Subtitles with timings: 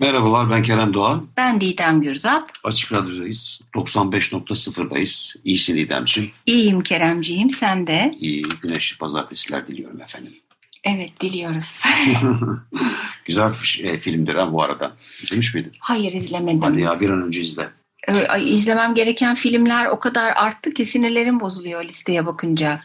[0.00, 1.28] Merhabalar ben Kerem Doğan.
[1.36, 2.50] Ben Didem Gürzap.
[2.64, 3.60] Açık Radyo'dayız.
[3.74, 5.36] 95.0'dayız.
[5.44, 6.30] İyisin Didemciğim.
[6.46, 8.14] İyiyim Keremciğim sen de.
[8.20, 10.32] İyi güneşli pazartesiler diliyorum efendim.
[10.84, 11.82] Evet diliyoruz.
[13.24, 14.96] Güzel e, filmdir ha bu arada.
[15.22, 15.72] İzlemiş miydin?
[15.78, 16.60] Hayır izlemedim.
[16.62, 17.68] Hadi ya bir an önce izle.
[18.08, 22.82] Ee, izlemem gereken filmler o kadar arttı ki sinirlerim bozuluyor listeye bakınca.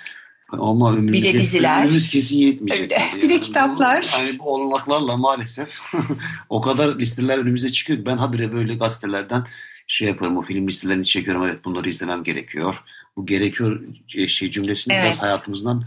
[0.52, 1.86] Ama önümüz, bir de diziler.
[1.86, 2.92] Önümüz kesin yetmeyecek.
[3.22, 4.16] Bir, de kitaplar.
[4.20, 5.70] Yani bu olanaklarla maalesef
[6.50, 8.06] o kadar listeler önümüze çıkıyor.
[8.06, 9.48] Ben habire böyle gazetelerden
[9.88, 11.44] şey yaparım o film listelerini çekiyorum.
[11.44, 12.76] Evet bunları izlemem gerekiyor.
[13.18, 13.82] Bu gerekiyor
[14.16, 15.06] e, şey cümlesini evet.
[15.06, 15.84] biraz hayatımızdan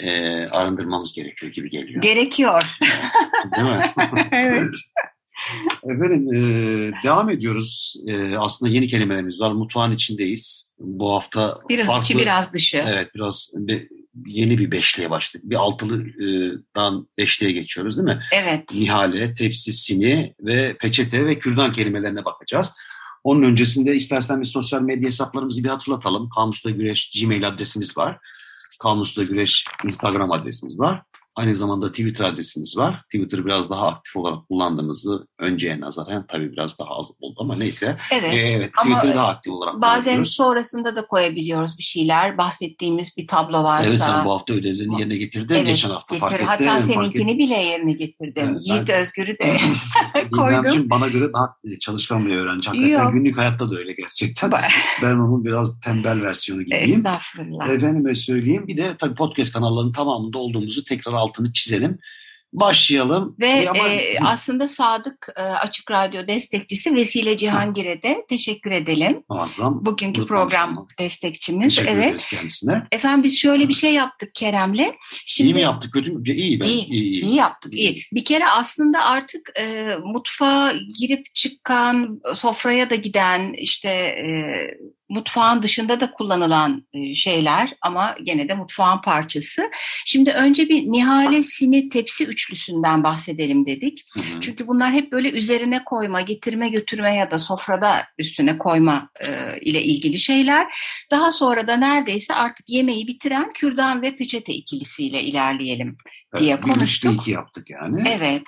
[0.00, 0.10] e,
[0.46, 2.02] arındırmamız gerekiyor gibi geliyor.
[2.02, 2.78] Gerekiyor.
[3.56, 3.92] Değil mi?
[4.32, 4.74] evet.
[5.84, 6.38] Efendim e,
[7.04, 7.96] devam ediyoruz.
[8.06, 9.52] E, aslında yeni kelimelerimiz var.
[9.52, 10.70] Mutfağın içindeyiz.
[10.78, 12.84] Bu hafta biraz farklı, içi biraz dışı.
[12.86, 13.88] Evet biraz be,
[14.26, 15.50] yeni bir beşliğe başladık.
[15.50, 18.22] Bir altılıdan beşliğe geçiyoruz değil mi?
[18.32, 18.74] Evet.
[18.74, 22.74] Nihale, tepsisini ve peçete ve kürdan kelimelerine bakacağız.
[23.24, 26.28] Onun öncesinde istersen bir sosyal medya hesaplarımızı bir hatırlatalım.
[26.28, 28.18] Kamusla Güreş Gmail adresimiz var.
[28.80, 31.02] Kamusla Güreş Instagram adresimiz var.
[31.36, 33.02] Aynı zamanda Twitter adresimiz var.
[33.04, 37.96] Twitter biraz daha aktif olarak kullandığımızı önceye nazaran tabii biraz daha az oldu ama neyse.
[38.12, 42.38] Evet, ee, evet Twitter daha aktif olarak Bazen sonrasında da koyabiliyoruz bir şeyler.
[42.38, 43.90] Bahsettiğimiz bir tablo varsa.
[43.90, 45.54] Evet sen bu hafta ödevlerini yerine getirdin.
[45.54, 46.20] Evet, Geçen hafta getir.
[46.20, 46.46] fark ettim.
[46.46, 48.48] Hatta seninkini bile yerine getirdim.
[48.50, 49.56] Evet, Yiğit ben, Özgür'ü de
[50.32, 50.90] koydum.
[50.90, 52.68] bana göre daha çalışkan bir öğrenci.
[52.68, 53.12] Hakikaten Yok.
[53.12, 54.52] günlük hayatta da öyle gerçekten.
[55.02, 56.84] ben onun biraz tembel versiyonu gibiyim.
[56.84, 57.68] Estağfurullah.
[57.68, 58.66] Efendime söyleyeyim.
[58.66, 61.98] Bir de tabii podcast kanallarının tamamında olduğumuzu tekrar altını çizelim.
[62.54, 63.36] Başlayalım.
[63.40, 63.88] Ve Ama...
[63.88, 69.22] e, aslında Sadık e, Açık Radyo destekçisi Vesile Cihangir'e de teşekkür edelim.
[69.28, 69.86] Muazzam.
[69.86, 71.74] Bugünkü program destekçimiz.
[71.74, 72.06] Teşekkür evet.
[72.06, 72.82] ederiz kendisine.
[72.92, 74.92] Efendim biz şöyle bir şey yaptık Kerem'le.
[75.26, 76.22] Şimdi, iyi mi yaptık kötü mü?
[76.30, 77.24] İyi, ben, iyi, iyi, iyi.
[77.24, 77.74] iyi yaptık.
[77.74, 77.92] İyi.
[77.92, 78.04] iyi.
[78.12, 84.28] Bir kere aslında artık e, mutfağa girip çıkan, sofraya da giden işte e,
[85.14, 89.70] mutfağın dışında da kullanılan şeyler ama gene de mutfağın parçası.
[90.04, 94.04] Şimdi önce bir Nihale Sini tepsi üçlüsünden bahsedelim dedik.
[94.14, 94.40] Hı hı.
[94.40, 99.82] Çünkü bunlar hep böyle üzerine koyma, getirme götürme ya da sofrada üstüne koyma e, ile
[99.82, 100.66] ilgili şeyler.
[101.10, 105.96] Daha sonra da neredeyse artık yemeği bitiren kürdan ve peçete ikilisiyle ilerleyelim
[106.38, 107.20] diye evet, konuştuk.
[107.20, 108.04] iki yaptık yani.
[108.08, 108.42] Evet.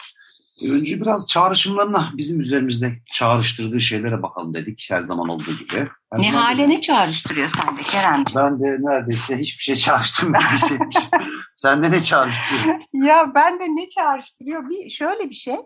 [0.64, 5.88] Önce biraz çağrışımlarına bizim üzerimizde çağrıştırdığı şeylere bakalım dedik her zaman olduğu gibi.
[6.12, 8.26] Her Nihale ne çağrıştırıyor sende Keremciğim?
[8.34, 10.96] Ben de neredeyse hiçbir şey çağrıştırmıyor bir şeymiş.
[11.56, 12.80] Sende ne çağrıştırıyor?
[12.92, 14.70] ya ben de ne çağrıştırıyor?
[14.70, 15.56] Bir, şöyle bir şey.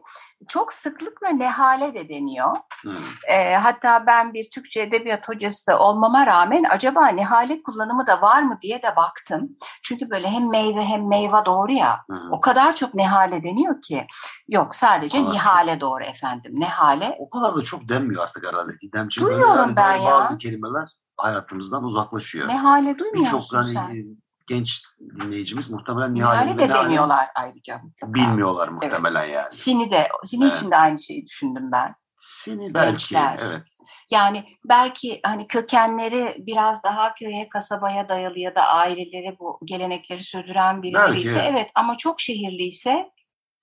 [0.49, 2.57] Çok sıklıkla nehale de deniyor.
[2.83, 2.93] Hmm.
[3.29, 8.59] E, hatta ben bir Türkçe edebiyat hocası olmama rağmen acaba nehale kullanımı da var mı
[8.63, 9.57] diye de baktım.
[9.83, 12.01] Çünkü böyle hem meyve hem meyve doğru ya.
[12.07, 12.33] Hmm.
[12.33, 14.07] O kadar çok nehale deniyor ki.
[14.49, 16.53] Yok sadece Aa, nihale doğru efendim.
[16.61, 17.17] Nehale.
[17.19, 18.81] O kadar da çok denmiyor artık herhalde.
[18.83, 19.31] Didemciğim.
[19.31, 20.13] Duyuyorum ben ya.
[20.13, 22.49] Bazı kelimeler hayatımızdan uzaklaşıyor.
[22.49, 24.17] Nehale duymuyor Birçok hani sen?
[24.51, 24.83] Genç
[25.21, 27.79] dinleyicimiz muhtemelen Nihale de demiyorlar ayrıca.
[27.79, 28.15] Mutlaka.
[28.15, 29.35] Bilmiyorlar muhtemelen evet.
[29.35, 29.51] yani.
[29.51, 30.57] Sini de, Sini evet.
[30.57, 31.95] için de aynı şeyi düşündüm ben.
[32.19, 33.39] Sini belki, Gençler.
[33.43, 33.63] evet.
[34.11, 40.83] Yani belki hani kökenleri biraz daha köye, kasabaya dayalı ya da aileleri bu gelenekleri sürdüren
[40.83, 41.71] biri ise evet.
[41.75, 43.11] ama çok şehirliyse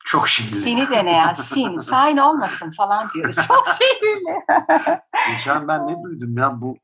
[0.05, 0.55] çok şehirli.
[0.55, 1.35] Sini de ne ya?
[1.35, 3.35] Sin, sign olmasın falan diyoruz.
[3.47, 4.39] Çok şehirli.
[5.29, 6.77] Geçen ben ne duydum ya bu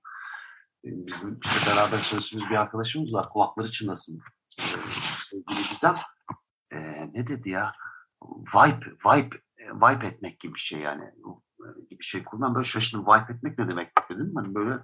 [0.84, 3.30] bizim işte beraber çalıştığımız bir arkadaşımız var.
[3.30, 4.20] Kulakları çınlasın.
[4.60, 4.64] Ee,
[5.30, 5.96] sevgili Gizem.
[6.72, 7.74] Ee, ne dedi ya?
[8.24, 11.04] Vibe, vibe, vibe etmek gibi bir şey yani.
[11.90, 12.56] Gibi bir şey kullan.
[12.56, 13.06] Böyle şaşırdım.
[13.06, 14.32] Vibe etmek ne demek dedim.
[14.36, 14.80] Hani böyle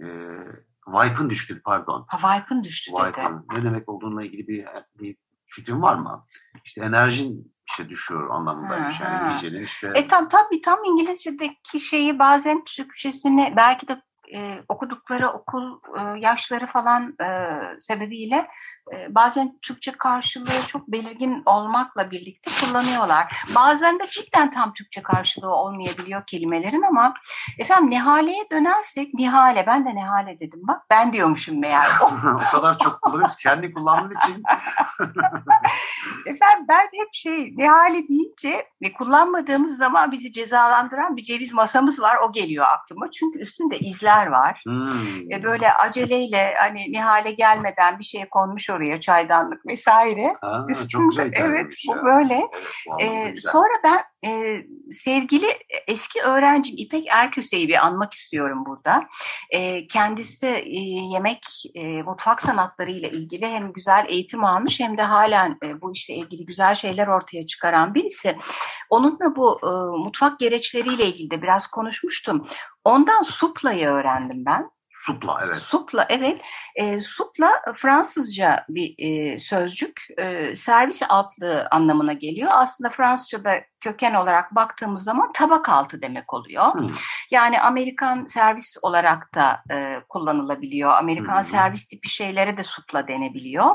[0.00, 0.06] e,
[0.88, 2.04] vibe'ın düştü pardon.
[2.08, 3.46] Ha, vibe'ın düştü vibe'ın.
[3.52, 4.66] Ne demek olduğunla ilgili bir,
[4.98, 5.16] bir
[5.46, 6.26] fikrin var mı?
[6.64, 9.92] İşte enerjin işte düşüyor anlamındaymış yani gecenin işte.
[9.94, 14.02] E tam tabii tam İngilizce'deki şeyi bazen Türkçesini belki de
[14.68, 15.80] okudukları okul
[16.18, 17.16] yaşları falan
[17.80, 18.46] sebebiyle
[19.08, 23.36] bazen Türkçe karşılığı çok belirgin olmakla birlikte kullanıyorlar.
[23.54, 27.14] Bazen de cidden tam Türkçe karşılığı olmayabiliyor kelimelerin ama
[27.58, 31.86] efendim Nihale'ye dönersek Nihale ben de Nihale dedim bak ben diyormuşum meğer.
[32.34, 34.42] o kadar çok kullanıyoruz kendi kullandığın için.
[36.26, 42.16] efendim ben hep şey Nihale deyince ve kullanmadığımız zaman bizi cezalandıran bir ceviz masamız var
[42.16, 43.10] o geliyor aklıma.
[43.10, 44.62] Çünkü üstünde izler var.
[44.64, 45.32] Hmm.
[45.32, 50.36] E, böyle aceleyle hani Nihale gelmeden bir şey konmuş oraya çaydanlık vesaire.
[50.40, 52.04] Ha, Üstünde, çok güzel Evet bu ya.
[52.04, 52.48] böyle.
[53.00, 54.62] Evet, ee, sonra ben e,
[54.92, 55.46] sevgili
[55.86, 59.04] eski öğrencim İpek Erköse'yi bir anmak istiyorum burada.
[59.50, 60.78] E, kendisi e,
[61.12, 61.42] yemek,
[61.74, 66.14] e, mutfak sanatları ile ilgili hem güzel eğitim almış hem de halen e, bu işle
[66.14, 68.36] ilgili güzel şeyler ortaya çıkaran birisi.
[68.90, 69.70] Onunla bu e,
[70.04, 72.48] mutfak gereçleriyle ilgili de biraz konuşmuştum.
[72.84, 74.70] Ondan suplayı öğrendim ben.
[75.06, 75.58] Supla evet.
[75.58, 76.40] Supla evet.
[76.74, 80.06] E, supla Fransızca bir e, sözcük.
[80.18, 82.50] E, servis altlığı anlamına geliyor.
[82.52, 86.74] Aslında Fransızca'da köken olarak baktığımız zaman tabak altı demek oluyor.
[86.74, 86.90] Hmm.
[87.30, 90.90] Yani Amerikan servis olarak da e, kullanılabiliyor.
[90.90, 91.44] Amerikan hmm.
[91.44, 93.70] servis tipi şeylere de supla denebiliyor.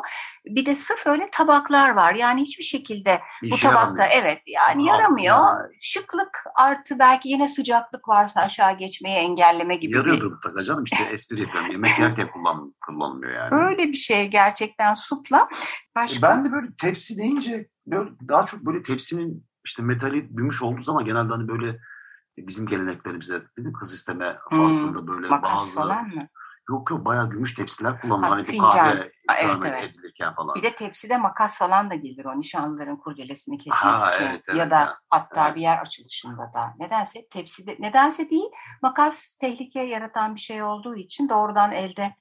[0.46, 2.13] Bir de sırf öyle tabaklar var.
[2.13, 4.24] Yani hiçbir şekilde bir bu tabakta yaramıyor.
[4.24, 5.38] evet yani yaramıyor.
[5.38, 5.74] Yani.
[5.81, 9.96] Şıklık artı belki yine sıcaklık varsa aşağı geçmeyi engelleme gibi.
[9.96, 11.72] Yarıyordur mutlaka canım işte espri yapıyorum.
[11.72, 13.66] Yemek yerken kullan, kullanılıyor yani.
[13.66, 15.50] Öyle bir şey gerçekten supla.
[15.96, 16.28] Başka?
[16.28, 21.06] Ben de böyle tepsi deyince böyle daha çok böyle tepsinin işte metali gümüş olduğu zaman
[21.06, 21.80] genelde hani böyle
[22.38, 23.74] bizim geleneklerimize değil mi?
[23.74, 26.28] kız isteme faslında hmm, böyle makas bazı falan mı?
[26.70, 28.32] Yok yok bayağı gümüş tepsiler kullanılıyor.
[28.32, 29.84] Hani bu kahve evet, evet.
[29.84, 30.56] edilirken falan.
[30.56, 34.24] Bir de tepside makas falan da gelir o nişanlıların kurdelesini kesmek ha, için.
[34.24, 34.98] Evet, evet, ya da ya.
[35.10, 35.56] hatta evet.
[35.56, 36.74] bir yer açılışında da.
[36.80, 38.50] Nedense tepside, nedense değil
[38.82, 42.14] makas tehlike yaratan bir şey olduğu için doğrudan elde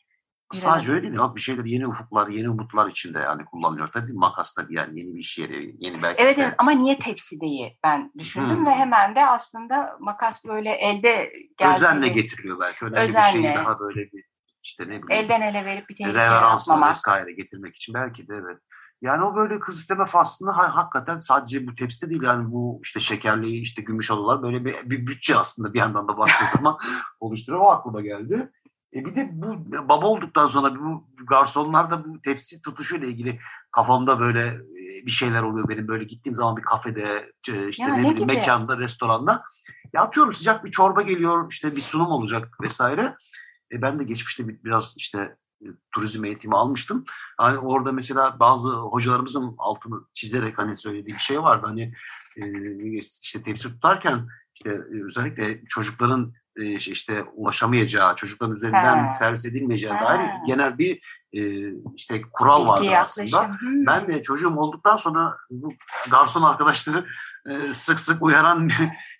[0.54, 1.34] Sadece öyle değil mi?
[1.36, 3.88] Bir şeyler yeni ufuklar, yeni umutlar içinde yani kullanılıyor.
[3.92, 6.98] Tabii makas da bir yani yeni bir iş yeri, yeni belki Evet, evet ama niye
[6.98, 8.66] tepsi değil ben düşündüm hmm.
[8.66, 11.76] ve hemen de aslında makas böyle elde geldi.
[11.76, 12.84] Özenle getiriliyor belki.
[12.84, 13.26] Önemli Özenle.
[13.26, 14.24] bir şeyi daha böyle bir
[14.62, 15.10] işte ne bileyim.
[15.10, 16.90] Elden ele verip bir tehlike yaratmamak.
[16.90, 18.58] vesaire getirmek için belki de evet.
[19.02, 23.00] Yani o böyle kız isteme faslında ha, hakikaten sadece bu tepside değil yani bu işte
[23.00, 26.78] şekerli işte gümüş alılar böyle bir, bir bütçe aslında bir yandan da baktığı zaman
[27.20, 27.62] oluşturuyor.
[27.62, 28.50] O aklıma geldi.
[28.94, 29.56] E bir de bu
[29.88, 33.40] baba olduktan sonra bu garsonlarda bu tepsi tutuşuyla ilgili
[33.72, 37.32] kafamda böyle e, bir şeyler oluyor benim böyle gittiğim zaman bir kafede
[37.70, 39.42] işte ya ne, ne bileyim mekanda restoranda
[39.92, 43.16] ya atıyorum sıcak bir çorba geliyor işte bir sunum olacak vesaire
[43.72, 47.04] e ben de geçmişte biraz işte e, turizm eğitimi almıştım.
[47.38, 51.66] Hani orada mesela bazı hocalarımızın altını çizerek hani söylediği bir şey vardı.
[51.66, 51.92] Hani
[52.36, 59.14] e, işte tepsi tutarken işte e, özellikle çocukların e, işte ulaşamayacağı, çocukların üzerinden He.
[59.14, 60.04] servis edilmeyeceği He.
[60.04, 61.00] dair genel bir
[61.32, 63.48] e, işte kural vardı aslında.
[63.48, 63.86] Hmm.
[63.86, 65.72] Ben de çocuğum olduktan sonra bu
[66.10, 67.06] garson arkadaşları
[67.50, 68.70] e, sık sık uyaran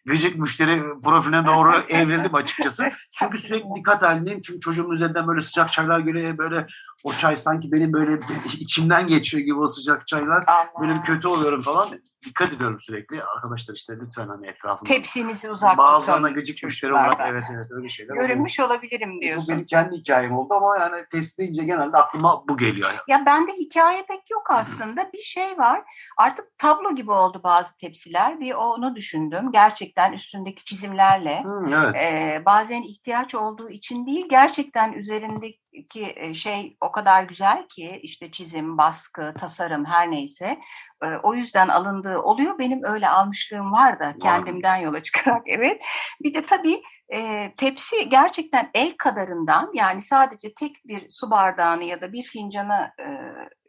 [0.06, 2.90] gıcık müşteri profiline doğru evrildim açıkçası.
[3.18, 4.40] Çünkü sürekli dikkat halindeyim.
[4.40, 6.66] Çünkü çocuğumun üzerinden böyle sıcak çaylar göre böyle
[7.04, 8.20] o çay sanki benim böyle
[8.58, 10.44] içimden geçiyor gibi o sıcak çaylar.
[10.46, 10.68] Allah.
[10.80, 11.88] Böyle bir kötü oluyorum falan.
[12.26, 13.22] Dikkat ediyorum sürekli.
[13.22, 14.88] Arkadaşlar işte lütfen hani etrafında.
[14.88, 18.14] Tepsinizi uzak Bazılarına gıcık müşteri olarak evet evet öyle şeyler.
[18.14, 18.74] Görünmüş oluyor.
[18.74, 19.48] olabilirim diyorsun.
[19.48, 22.90] Bu benim kendi hikayem oldu ama yani tepsi deyince genelde aklıma bu geliyor.
[23.08, 25.10] Ya bende hikaye pek yok aslında.
[25.12, 25.82] Bir şey var.
[26.16, 28.40] Artık tablo gibi oldu bazı tepsiler.
[28.40, 29.52] Bir onu düşündüm.
[29.96, 31.42] Gerçekten üstündeki çizimlerle.
[31.42, 31.96] Hmm, evet.
[31.96, 34.26] e, bazen ihtiyaç olduğu için değil.
[34.30, 40.58] Gerçekten üzerindeki şey o kadar güzel ki işte çizim, baskı, tasarım her neyse.
[41.02, 42.58] E, o yüzden alındığı oluyor.
[42.58, 45.82] Benim öyle almışlığım var da kendimden yola çıkarak evet.
[46.22, 46.82] Bir de tabii
[47.14, 52.90] e, tepsi gerçekten el kadarından yani sadece tek bir su bardağını ya da bir fincanı
[53.00, 53.06] e,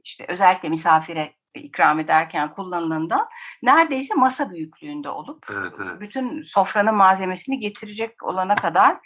[0.03, 3.29] işte özellikle misafire ikram ederken kullanıldığında
[3.63, 6.01] neredeyse masa büyüklüğünde olup evet, evet.
[6.01, 8.97] bütün sofranın malzemesini getirecek olana kadar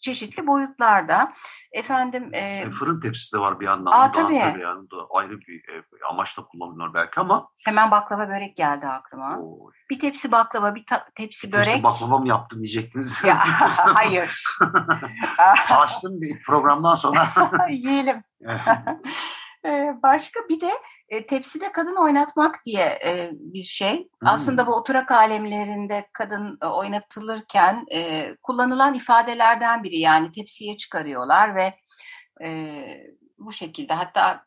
[0.00, 1.32] çeşitli boyutlarda.
[1.72, 3.92] Efendim e, e, fırın tepsisi de var bir yandan.
[3.92, 4.40] Aa, tabii.
[4.40, 7.48] tabii yani da ayrı bir e, amaçla kullanılıyor belki ama.
[7.64, 9.38] Hemen baklava börek geldi aklıma.
[9.38, 9.72] Oy.
[9.90, 11.66] Bir tepsi baklava, bir ta- tepsi börek.
[11.66, 13.24] Tepsi baklava mı yaptın diyecektiniz.
[13.24, 13.38] Ya,
[13.94, 14.44] hayır.
[15.70, 17.28] Açtım bir programdan sonra.
[17.70, 18.24] Yiyelim.
[20.02, 20.70] Başka bir de
[21.08, 23.96] e, tepside kadın oynatmak diye e, bir şey.
[23.98, 24.28] Hmm.
[24.28, 29.98] Aslında bu oturak alemlerinde kadın e, oynatılırken e, kullanılan ifadelerden biri.
[29.98, 31.74] Yani tepsiye çıkarıyorlar ve
[32.44, 32.80] e,
[33.38, 34.44] bu şekilde hatta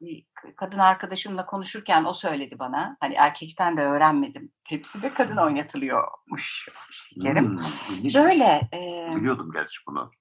[0.56, 6.70] kadın arkadaşımla konuşurken o söyledi bana hani erkekten de öğrenmedim tepside kadın oynatılıyormuş
[7.22, 7.60] Kerim.
[7.60, 8.70] Hmm, Böyle.
[8.74, 10.12] E, Biliyordum gerçi bunu.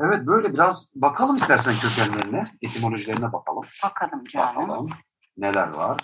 [0.00, 3.62] Evet böyle biraz bakalım istersen kökenlerine, etimolojilerine bakalım.
[3.84, 4.68] Bakalım canım.
[4.68, 4.90] Bakalım
[5.36, 6.00] neler var.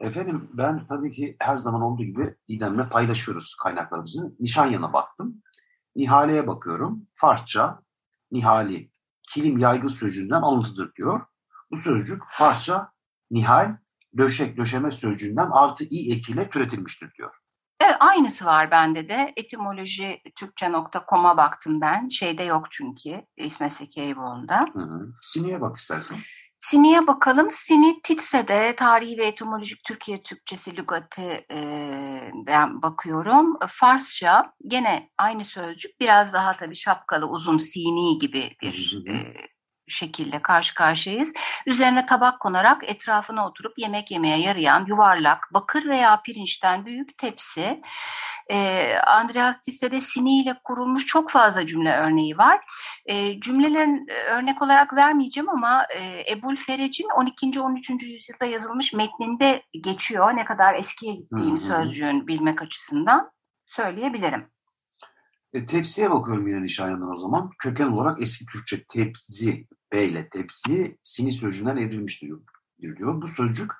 [0.00, 4.34] Efendim ben tabii ki her zaman olduğu gibi İdem'le paylaşıyoruz kaynaklarımızı.
[4.40, 5.42] Nişanyan'a baktım.
[5.96, 7.06] Nihale'ye bakıyorum.
[7.14, 7.82] Farsça,
[8.32, 8.90] Nihali,
[9.34, 11.20] kilim yaygı sözcüğünden alıntıdır diyor.
[11.70, 12.92] Bu sözcük Farsça,
[13.30, 13.76] Nihal,
[14.18, 17.34] döşek, döşeme sözcüğünden artı i ekiyle türetilmiştir diyor.
[17.80, 19.32] Evet, aynısı var bende de.
[19.36, 22.08] Etimoloji Türkçe.com'a baktım ben.
[22.08, 23.26] Şeyde yok çünkü.
[23.36, 24.66] İsmet Seki Eyüboğlu'nda.
[25.22, 26.18] Sini'ye bak istersen.
[26.60, 27.48] Sini'ye bakalım.
[27.50, 33.58] Sini Titse'de Tarihi ve Etimolojik Türkiye Türkçesi Lügatı,'den bakıyorum.
[33.68, 36.00] Farsça gene aynı sözcük.
[36.00, 39.34] Biraz daha tabii şapkalı uzun Sini gibi bir e,
[39.88, 41.32] şekilde karşı karşıyayız.
[41.66, 47.82] Üzerine tabak konarak etrafına oturup yemek yemeye yarayan yuvarlak, bakır veya pirinçten büyük tepsi.
[48.50, 52.60] Ee, Andreas Tisse'de Sini ile kurulmuş çok fazla cümle örneği var.
[53.06, 57.60] Ee, cümlelerin e, örnek olarak vermeyeceğim ama e, Ebul Ferec'in 12.
[57.60, 57.90] 13.
[57.90, 60.36] yüzyılda yazılmış metninde geçiyor.
[60.36, 63.30] Ne kadar eskiye gittiğini sözcüğün bilmek açısından
[63.66, 64.50] söyleyebilirim.
[65.52, 67.50] E, tepsiye bakıyorum yine Nişanyan'dan o zaman.
[67.58, 72.32] Köken olarak eski Türkçe tepsi, B ile tepsi, sini sözcüğünden evrilmiştir
[72.80, 73.22] diyor.
[73.22, 73.70] Bu sözcük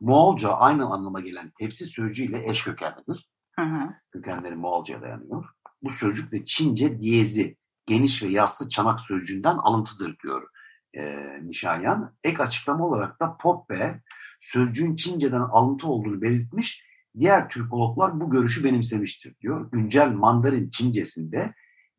[0.00, 3.28] Moğolca aynı anlama gelen tepsi sözcüğüyle eş kökenlidir.
[3.58, 3.94] Hı hı.
[4.12, 5.44] Kökenleri Moğolca'ya dayanıyor.
[5.82, 7.56] Bu sözcük de Çince diyezi,
[7.86, 10.48] geniş ve yassı çanak sözcüğünden alıntıdır diyor
[10.94, 11.02] e,
[11.42, 12.16] Nişanyan.
[12.24, 14.02] Ek açıklama olarak da Poppe
[14.40, 16.86] sözcüğün Çince'den alıntı olduğunu belirtmiş.
[17.18, 19.70] Diğer Türkologlar bu görüşü benimsemiştir diyor.
[19.70, 21.54] Güncel Mandarin Çincesinde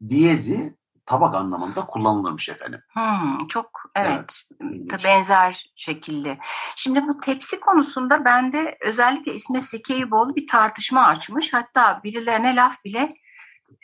[0.09, 0.75] diyezi
[1.07, 2.81] tabak anlamında kullanılırmış efendim.
[2.93, 6.37] Hmm, çok evet, Evet, benzer şekilde.
[6.75, 11.53] Şimdi bu tepsi konusunda bende özellikle İsmet Sekeyboğlu bir tartışma açmış.
[11.53, 13.13] Hatta birilerine laf bile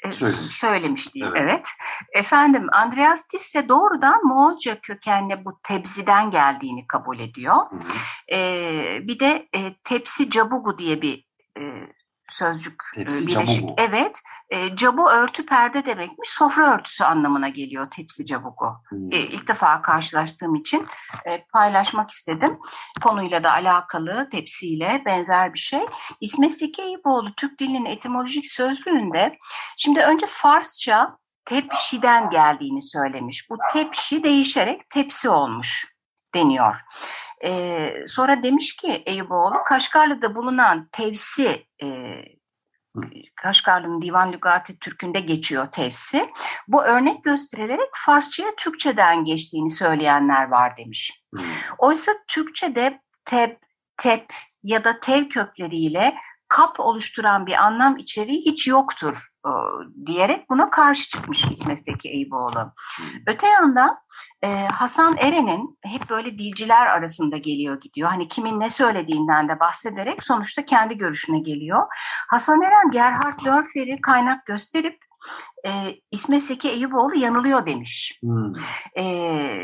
[0.04, 0.56] e, Söylemiş.
[0.56, 1.36] söylemiş diyeyim.
[1.38, 1.50] Evet.
[1.50, 1.68] Evet.
[2.14, 7.56] Efendim Andreas Tisse doğrudan Moğolca kökenli bu tebziden geldiğini kabul ediyor.
[7.56, 8.36] Hı hı.
[8.36, 11.26] Ee, bir de e, tepsi cabugu diye bir
[12.34, 13.60] sözcük e, Tepsi birleşik.
[13.60, 13.76] cabugu.
[13.78, 14.20] Evet.
[14.50, 16.30] E, cabu örtü perde demekmiş.
[16.30, 18.66] Sofra örtüsü anlamına geliyor tepsi cabugu.
[18.90, 18.96] Hı.
[19.12, 20.88] E, ilk defa karşılaştığım için
[21.26, 22.60] e, paylaşmak istedim.
[23.04, 25.86] Konuyla da alakalı tepsiyle benzer bir şey.
[26.22, 29.38] İsmet Zeki Eyüboğlu Türk dilinin etimolojik sözlüğünde
[29.78, 33.50] şimdi önce Farsça tepşiden geldiğini söylemiş.
[33.50, 35.94] Bu tepşi değişerek tepsi olmuş
[36.36, 36.76] deniyor.
[37.44, 41.88] E, sonra demiş ki Eyüboğlu Kaşgarlı'da bulunan tevsi e,
[43.36, 46.30] Kaşgarlı'nın Divan Lügati Türk'ünde geçiyor tevsi.
[46.68, 51.24] Bu örnek gösterilerek Farsçaya Türkçeden geçtiğini söyleyenler var demiş.
[51.78, 53.60] Oysa Türkçe'de tep,
[53.98, 54.34] tep
[54.64, 56.16] ya da tev kökleriyle
[56.48, 59.52] kap oluşturan bir anlam içeriği hiç yoktur e,
[60.06, 62.60] diyerek buna karşı çıkmış İsmet Zeki Eyüboğlu.
[62.98, 63.04] Hı.
[63.28, 63.98] Öte yandan
[64.42, 68.10] e, Hasan Eren'in hep böyle dilciler arasında geliyor gidiyor.
[68.10, 71.84] Hani kimin ne söylediğinden de bahsederek sonuçta kendi görüşüne geliyor.
[72.30, 75.00] Hasan Eren Gerhard Lörfer'i kaynak gösterip
[75.66, 78.20] e, İsmet Zeki Eyüboğlu yanılıyor demiş.
[78.24, 78.54] Hı.
[78.96, 79.04] E,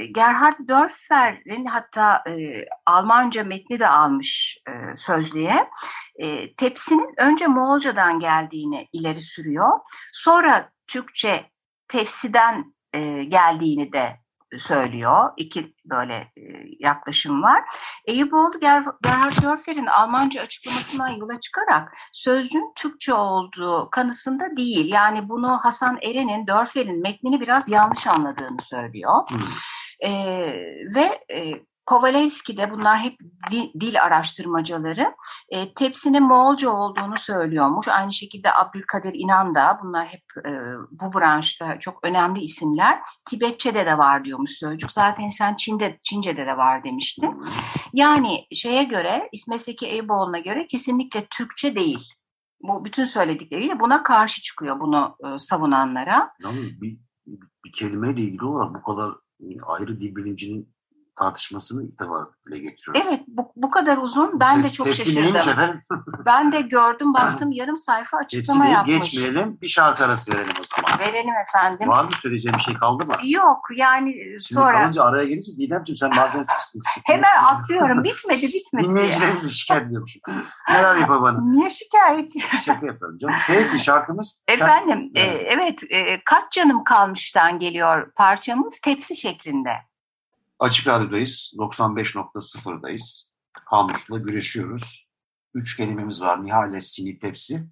[0.05, 5.69] Gerhard Dörfer'in hatta e, Almanca metni de almış e, sözlüğe.
[6.15, 9.79] E, tepsinin önce Moğolcadan geldiğini ileri sürüyor.
[10.13, 11.49] Sonra Türkçe
[11.87, 14.19] tefsiden e, geldiğini de
[14.57, 15.31] söylüyor.
[15.37, 16.41] İki böyle e,
[16.79, 17.63] yaklaşım var.
[18.05, 24.93] Eyüboğlu Ger Gerhard Dörfer'in Almanca açıklamasından yola çıkarak sözcüğün Türkçe olduğu kanısında değil.
[24.93, 29.13] Yani bunu Hasan Eren'in Dörfer'in metnini biraz yanlış anladığını söylüyor.
[29.31, 29.37] Hı.
[29.99, 30.11] E,
[30.95, 31.53] ve e,
[31.89, 33.19] Kovalevski de bunlar hep
[33.51, 35.15] dil, araştırmacıları
[35.49, 37.87] e, tepsinin Moğolca olduğunu söylüyormuş.
[37.87, 40.51] Aynı şekilde Abdülkadir İnan da bunlar hep e,
[40.91, 42.99] bu branşta çok önemli isimler.
[43.25, 44.91] Tibetçe'de de var diyormuş sözcük.
[44.91, 47.41] Zaten sen Çin'de, Çince'de de var demiştin.
[47.93, 52.13] Yani şeye göre İsmet Zeki Eyüboğlu'na göre kesinlikle Türkçe değil.
[52.61, 56.31] Bu bütün söyledikleriyle buna karşı çıkıyor bunu e, savunanlara.
[56.43, 56.97] Yalnız bir,
[57.65, 60.78] bir kelimeyle ilgili olarak bu kadar e, ayrı dil bilimcinin
[61.19, 63.01] tartışmasını ilk defa dile getiriyoruz.
[63.07, 65.35] Evet bu, bu kadar uzun ben de çok tepsi şaşırdım.
[65.35, 65.81] efendim?
[66.25, 69.03] Ben de gördüm baktım yarım sayfa açıklama yapmış.
[69.03, 69.61] geçmeyelim.
[69.61, 70.99] Bir şarkı arası verelim o zaman.
[70.99, 71.87] Verelim efendim.
[71.89, 73.15] Var mı söyleyeceğim bir şey kaldı mı?
[73.23, 75.59] Yok yani Şimdi sonra kalınca araya geleceğiz.
[75.59, 76.43] Didemciğim sen bazen...
[77.05, 78.85] hemen atlıyorum bitmedi bitmedi.
[78.87, 80.21] Dinleyicilerimizi şikayet ediyormuşum.
[80.69, 81.41] Neler bana?
[81.41, 82.33] Niye şikayet?
[82.65, 83.35] Şaka yapıyorum canım.
[83.47, 84.43] Peki şarkımız...
[84.49, 85.45] sen- Efendim e, Evet.
[85.49, 89.88] evet e, kaç canım kalmıştan geliyor parçamız tepsi şeklinde.
[90.59, 91.53] Açık Radyo'dayız.
[91.57, 93.31] 95.0'dayız.
[93.69, 95.07] Kamusla güreşiyoruz.
[95.53, 96.45] Üç kelimemiz var.
[96.45, 97.67] Nihale, Sini, Tepsi.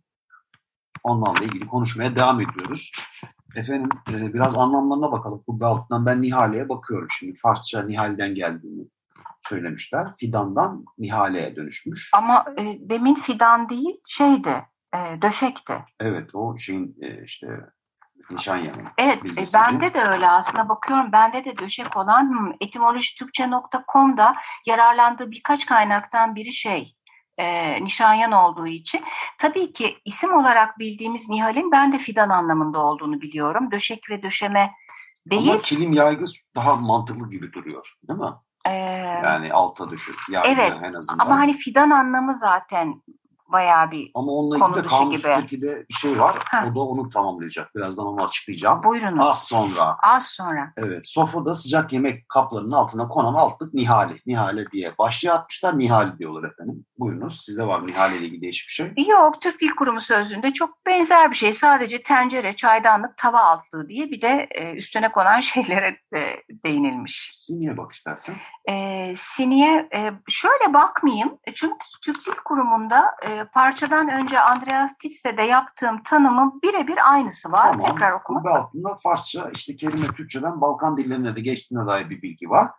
[1.04, 2.92] Onlarla ilgili konuşmaya devam ediyoruz.
[3.56, 5.44] Efendim e, biraz anlamlarına bakalım.
[5.48, 7.40] Kubbe altından ben Nihale'ye bakıyorum şimdi.
[7.40, 8.88] Farsça Nihal'den geldiğini
[9.50, 10.16] söylemişler.
[10.20, 12.12] Fidandan Nihale'ye dönüşmüş.
[12.14, 14.66] Ama e, demin fidan değil şeydi,
[14.96, 15.74] e, döşekti.
[16.00, 17.48] Evet o şeyin e, işte
[18.32, 18.92] nişan yanı.
[18.98, 21.12] Evet, e, bende de öyle aslında bakıyorum.
[21.12, 26.96] Bende de döşek olan hmm, etimolojitürkçe.com'da yararlandığı birkaç kaynaktan biri şey,
[27.38, 29.02] e, Nişanyan olduğu için.
[29.38, 33.72] Tabii ki isim olarak bildiğimiz Nihal'in ben de fidan anlamında olduğunu biliyorum.
[33.72, 34.72] Döşek ve döşeme
[35.26, 35.52] değil.
[35.52, 38.34] Ama kilim yaygı daha mantıklı gibi duruyor değil mi?
[38.66, 38.72] Ee,
[39.24, 40.16] yani alta düşük.
[40.30, 41.26] Yani evet en azından.
[41.26, 43.02] ama hani fidan anlamı zaten
[43.52, 46.38] bayağı bir Ama onunla ilgili de Kamus Türkiye'de bir şey var.
[46.46, 46.72] Heh.
[46.72, 47.76] O da onu tamamlayacak.
[47.76, 48.84] Birazdan onu açıklayacağım.
[48.84, 49.26] Buyurunuz.
[49.26, 49.98] Az sonra.
[50.04, 50.74] Az sonra.
[50.78, 51.08] Evet.
[51.08, 54.22] Sofrada sıcak yemek kaplarının altına konan altlık Nihali.
[54.26, 55.80] Nihale diye başlığı atmışlar.
[55.80, 56.86] Nihali diyorlar efendim.
[57.00, 57.42] Buyurunuz.
[57.46, 59.06] Sizde var mı Nihale ile ilgili değişik bir şey?
[59.08, 59.42] Yok.
[59.42, 61.54] Türk Dil Kurumu sözlüğünde çok benzer bir şey.
[61.54, 67.32] Sadece tencere, çaydanlık, tava altlığı diye bir de e, üstüne konan şeylere de değinilmiş.
[67.36, 68.36] Siniye bak istersen.
[68.70, 71.38] E, siniye e, şöyle bakmayayım.
[71.44, 77.72] E, çünkü Türk Dil Kurumu'nda e, parçadan önce Andreas Titse'de yaptığım tanımın birebir aynısı var.
[77.72, 77.92] Tamam.
[77.92, 78.44] Tekrar okumak.
[78.44, 82.72] Kubbe altında Farsça işte kelime Türkçeden Balkan dillerine de geçtiğine dair bir bilgi var.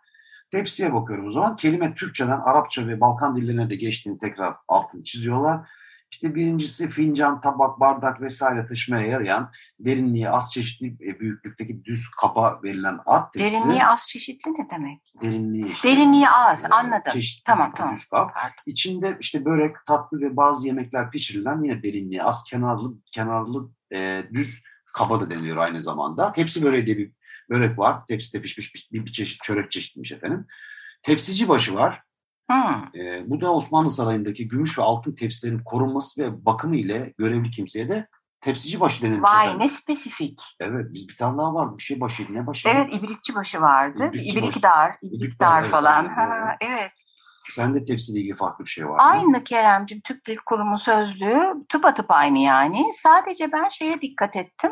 [0.51, 1.55] Tepsiye bakıyorum o zaman.
[1.55, 5.69] Kelime Türkçeden Arapça ve Balkan dillerine de geçtiğini tekrar altını çiziyorlar.
[6.11, 12.59] İşte birincisi fincan, tabak, bardak vesaire taşımaya yarayan derinliği az çeşitli e, büyüklükteki düz kaba
[12.63, 13.57] verilen at tepsi.
[13.57, 15.13] Derinliği az çeşitli ne demek?
[15.21, 15.87] Derinliği işte.
[15.87, 17.13] Derinliği az e, anladım.
[17.13, 17.95] Çeşitli tamam tamam.
[17.95, 18.31] Düz kap.
[18.65, 24.63] İçinde işte börek, tatlı ve bazı yemekler pişirilen yine derinliği az kenarlı kenarlı e, düz
[24.93, 26.31] kaba da deniliyor aynı zamanda.
[26.31, 27.11] Tepsi böreği diye bir
[27.49, 28.05] börek var.
[28.05, 30.47] Tepside pişmiş bir, bir, bir çeşit çörek çeşitmiş efendim.
[31.01, 32.01] Tepsici başı var.
[32.95, 37.89] E, bu da Osmanlı Sarayı'ndaki gümüş ve altın tepsilerin korunması ve bakımı ile görevli kimseye
[37.89, 38.07] de
[38.41, 39.29] tepsici başı denilmiş.
[39.29, 39.65] Vay efendim.
[39.65, 40.41] ne spesifik.
[40.59, 42.69] Evet biz bir tane daha var bir şey başıydı ne başı?
[42.69, 44.09] Evet ibrikçi başı vardı.
[44.13, 45.15] İbrikçi İbrikdar, başı.
[45.15, 46.05] İbrikdar falan.
[46.05, 46.91] Evet, ha, evet.
[47.49, 49.43] Sende tepsiyle ilgili farklı bir şey var Aynı?
[49.43, 52.85] Keremcim Türk Dil Kurumu sözlüğü tıpatıp aynı yani.
[52.93, 54.71] Sadece ben şeye dikkat ettim.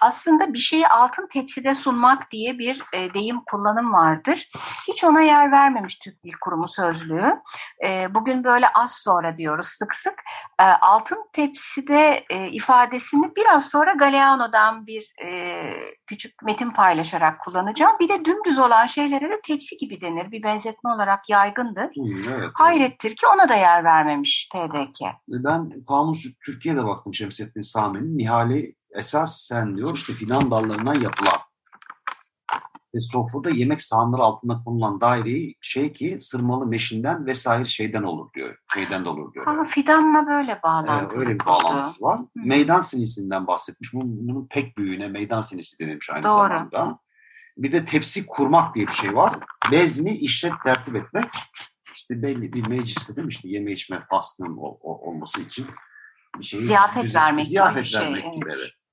[0.00, 4.50] Aslında bir şeyi altın tepside sunmak diye bir e, deyim kullanım vardır.
[4.88, 7.40] Hiç ona yer vermemiş Türk Dil Kurumu sözlüğü.
[7.84, 10.14] E, bugün böyle az sonra diyoruz sık sık.
[10.60, 15.62] E, altın tepside e, ifadesini biraz sonra Galeano'dan bir e,
[16.06, 17.96] küçük metin paylaşarak kullanacağım.
[18.00, 20.32] Bir de dümdüz olan şeylere de tepsi gibi denir.
[20.32, 21.90] Bir benzetme olarak yaygındır.
[22.28, 22.50] Evet.
[22.54, 25.00] Hayrettir ki ona da yer vermemiş TDK.
[25.28, 28.18] Ben Kamus Türkiye'de baktım Şemsettin Sami'nin.
[28.18, 31.40] Nihali esas sen diyor işte fidan dallarından yapılan
[32.96, 38.58] ve sofrada yemek sahanları altında konulan daireyi şey ki sırmalı meşinden vesaire şeyden olur diyor.
[38.74, 39.44] Şeyden de olur diyor.
[39.44, 41.18] Ha, fidanla böyle bağlantılı.
[41.18, 42.20] Ee, öyle bir bağlantısı var.
[42.20, 42.24] Hı.
[42.34, 43.94] Meydan sinisinden bahsetmiş.
[43.94, 46.32] Bunun, bunun pek büyüğüne meydan sinisi denilmiş aynı Doğru.
[46.32, 46.98] zamanda.
[47.56, 49.38] Bir de tepsi kurmak diye bir şey var.
[49.72, 51.30] Bezmi işlet tertip etmek
[51.96, 55.66] işte belli bir mecliste değil mi işte yeme içme faslının olması için
[56.38, 58.58] bir şey ziyafet güzel, vermek ziyafet gibi vermek şey, gibi evet.
[58.60, 58.85] evet.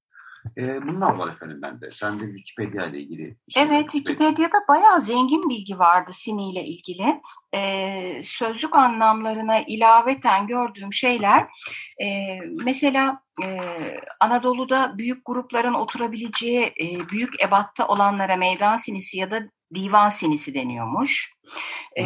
[0.57, 1.91] E, bunlar var efendim bende.
[1.91, 3.37] Sen de Wikipedia ile ilgili.
[3.49, 7.21] Şey evet Wikipedia'da bayağı zengin bilgi vardı Sini ile ilgili.
[7.55, 11.47] E, sözlük anlamlarına ilaveten gördüğüm şeyler
[12.03, 13.47] e, mesela e,
[14.19, 21.33] Anadolu'da büyük grupların oturabileceği e, büyük ebatta olanlara meydan sinisi ya da divan sinisi deniyormuş.
[21.95, 22.03] E,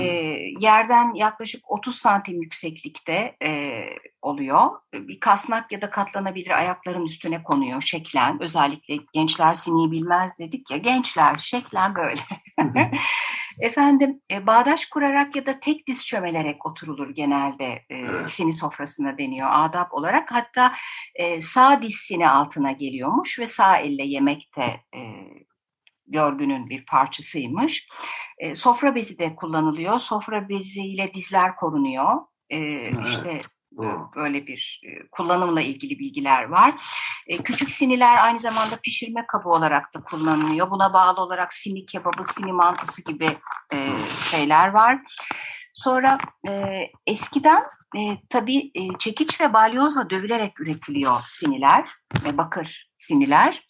[0.60, 3.84] yerden yaklaşık 30 santim yükseklikte e,
[4.22, 4.70] oluyor.
[4.94, 8.42] Bir kasnak ya da katlanabilir ayakların üstüne konuyor şeklen.
[8.42, 10.78] Özellikle gençler siniyi bilmez dedik ya.
[10.78, 12.22] Gençler şeklen böyle.
[13.62, 18.32] Efendim e, bağdaş kurarak ya da tek diz çömelerek oturulur genelde e, evet.
[18.32, 20.32] sini sofrasına deniyor adap olarak.
[20.32, 20.74] Hatta
[21.16, 25.02] e, sağ diz sini altına geliyormuş ve sağ elle yemekte e,
[26.08, 27.88] görgünün bir parçasıymış.
[28.38, 30.00] E, sofra bezi de kullanılıyor.
[30.00, 32.14] Sofra beziyle dizler korunuyor.
[32.50, 33.08] E, evet.
[33.08, 33.42] İşte
[34.16, 36.74] böyle bir kullanımla ilgili bilgiler var.
[37.44, 40.72] Küçük siniler aynı zamanda pişirme kabı olarak da kullanılıyor.
[40.72, 43.38] Buna bağlı olarak sini kebabı, sini mantısı gibi
[44.32, 45.00] şeyler var.
[45.78, 46.18] Sonra
[47.08, 47.64] eskiden
[48.30, 51.90] tabii çekiç ve balyozla dövülerek üretiliyor siniler,
[52.34, 53.68] bakır siniler.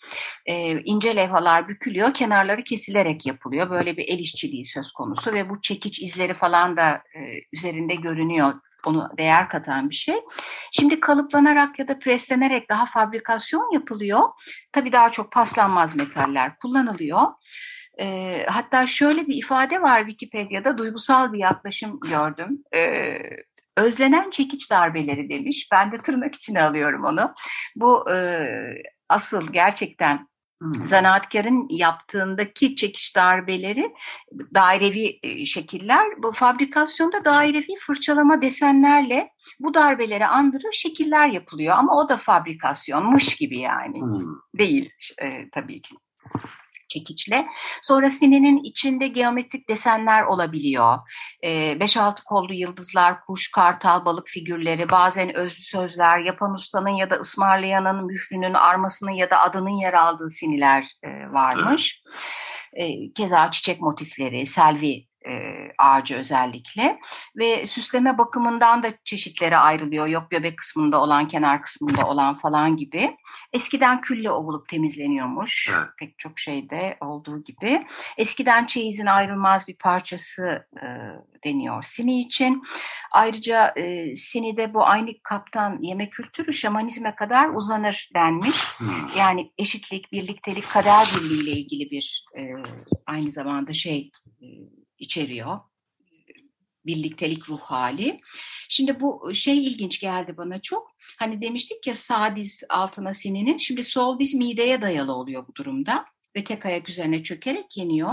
[0.86, 3.70] ince levhalar bükülüyor, kenarları kesilerek yapılıyor.
[3.70, 7.02] Böyle bir el işçiliği söz konusu ve bu çekiç izleri falan da
[7.54, 8.54] üzerinde görünüyor
[8.86, 10.16] onu değer katan bir şey.
[10.72, 14.22] Şimdi kalıplanarak ya da preslenerek daha fabrikasyon yapılıyor.
[14.72, 17.22] Tabii daha çok paslanmaz metaller kullanılıyor.
[18.00, 22.64] E, hatta şöyle bir ifade var Wikipedia'da duygusal bir yaklaşım gördüm.
[22.76, 23.18] E,
[23.78, 25.70] özlenen çekiç darbeleri demiş.
[25.72, 27.34] Ben de tırnak içine alıyorum onu.
[27.76, 28.48] Bu e,
[29.10, 30.28] asıl gerçekten
[30.62, 30.86] Hmm.
[30.86, 33.94] Zanaatkarın yaptığındaki çekiş darbeleri
[34.54, 36.24] dairevi şekiller.
[36.24, 39.30] Bu fabrikasyonda dairevi fırçalama desenlerle
[39.60, 41.76] bu darbeleri andırır şekiller yapılıyor.
[41.78, 44.02] Ama o da fabrikasyonmuş gibi yani.
[44.02, 44.36] Hmm.
[44.58, 45.96] Değil e, tabii ki
[46.90, 47.48] çekiçle.
[47.82, 50.98] Sonra sininin içinde geometrik desenler olabiliyor.
[51.44, 58.06] 5-6 kollu yıldızlar, kuş, kartal, balık figürleri, bazen özlü sözler, yapan ustanın ya da ısmarlayanın
[58.06, 60.86] mührünün, armasının ya da adının yer aldığı siniler
[61.30, 62.04] varmış.
[62.74, 67.00] E, keza çiçek motifleri, selvi e, ağacı özellikle
[67.36, 70.08] ve süsleme bakımından da çeşitlere ayrılıyor.
[70.08, 73.18] Yok göbek kısmında olan, kenar kısmında olan falan gibi.
[73.54, 75.70] Eskiden külle ovulup temizleniyormuş.
[75.78, 75.90] Evet.
[76.00, 77.88] Pek çok şeyde olduğu gibi.
[78.18, 80.86] Eskiden çeyizin ayrılmaz bir parçası e,
[81.46, 82.64] deniyor sini için.
[83.12, 88.64] Ayrıca e, sinide bu aynı kaptan yeme kültürü şamanizme kadar uzanır denmiş.
[88.78, 88.88] Hmm.
[89.18, 92.42] Yani eşitlik, birliktelik, kader birliği ile ilgili bir e,
[93.08, 94.12] aynı zamanda şey
[95.00, 95.60] içeriyor.
[96.86, 98.20] Birliktelik ruh hali.
[98.70, 100.92] Şimdi bu şey ilginç geldi bana çok.
[101.20, 103.58] Hani demiştik ya sağ diz altına sininin.
[103.58, 106.06] Şimdi sol diz mideye dayalı oluyor bu durumda
[106.36, 108.12] ve tek ayak üzerine çökerek yeniyor.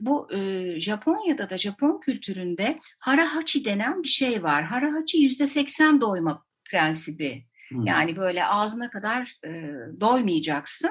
[0.00, 0.40] Bu e,
[0.80, 4.64] Japonya'da da Japon kültüründe harahachi denen bir şey var.
[4.64, 7.46] Harahachi yüzde seksen doyma prensibi.
[7.68, 7.86] Hmm.
[7.86, 9.50] Yani böyle ağzına kadar e,
[10.00, 10.90] doymayacaksın.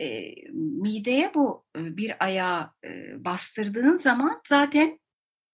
[0.00, 0.34] E,
[0.82, 2.88] mideye bu bir ayağı e,
[3.24, 5.00] bastırdığın zaman zaten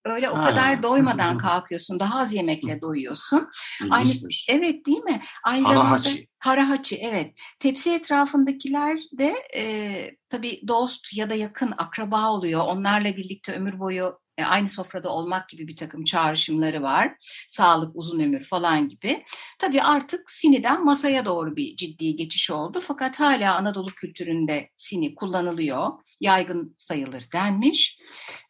[0.05, 0.49] öyle o Ha.
[0.49, 1.99] kadar doymadan kalkıyorsun.
[1.99, 3.49] Daha az yemekle doyuyorsun.
[3.89, 4.11] Aynı,
[4.49, 5.21] evet değil mi?
[5.43, 6.27] Aynı zamanda Harahachi.
[6.39, 7.33] harahachi evet.
[7.59, 12.61] Tepsi etrafındakiler de e, tabii dost ya da yakın akraba oluyor.
[12.67, 17.15] Onlarla birlikte ömür boyu aynı sofrada olmak gibi bir takım çağrışımları var.
[17.47, 19.23] Sağlık, uzun ömür falan gibi.
[19.59, 22.79] Tabii artık siniden masaya doğru bir ciddi geçiş oldu.
[22.83, 25.91] Fakat hala Anadolu kültüründe sini kullanılıyor.
[26.21, 27.99] Yaygın sayılır denmiş.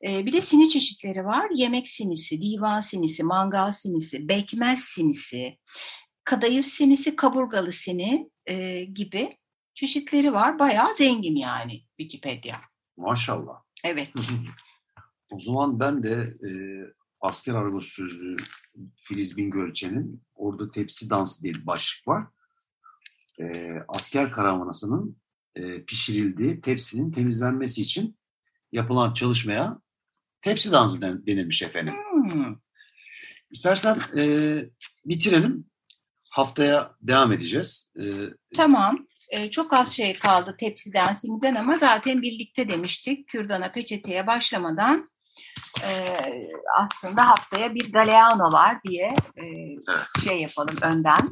[0.07, 1.47] E, bir de sini çeşitleri var.
[1.55, 5.57] Yemek sinisi, divan sinisi, mangal sinisi, bekmez sinisi,
[6.23, 9.37] kadayıf sinisi, kaburgalı sini e, gibi
[9.73, 10.59] çeşitleri var.
[10.59, 12.57] Bayağı zengin yani Wikipedia.
[12.97, 13.61] Maşallah.
[13.83, 14.09] Evet.
[15.31, 16.11] O zaman ben de
[16.47, 16.49] e,
[17.21, 18.37] asker arabası sözlüğü
[18.95, 22.23] Filiz Bingölçen'in orada tepsi dansı diye bir başlık var.
[23.39, 25.17] E, asker karavanasının
[25.55, 28.17] e, pişirildiği tepsinin temizlenmesi için
[28.71, 29.79] yapılan çalışmaya
[30.41, 31.93] tepsi dansı den- denilmiş efendim.
[32.11, 32.55] Hmm.
[33.51, 34.23] İstersen e,
[35.05, 35.67] bitirelim.
[36.29, 37.93] Haftaya devam edeceğiz.
[37.99, 38.03] E,
[38.55, 39.07] Tamam.
[39.29, 43.27] Ee, çok az şey kaldı tepsiden, simiden ama zaten birlikte demiştik.
[43.27, 45.09] Kürdana peçeteye başlamadan
[45.83, 46.17] e,
[46.79, 49.43] aslında haftaya bir Galeano var diye e,
[50.23, 51.31] şey yapalım önden.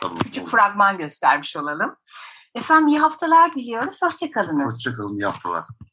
[0.00, 0.18] tamam.
[0.22, 1.96] Küçük fragman göstermiş olalım.
[2.54, 4.02] Efendim iyi haftalar diliyoruz.
[4.02, 4.74] Hoşçakalınız.
[4.74, 5.64] Hoşçakalın, iyi haftalar.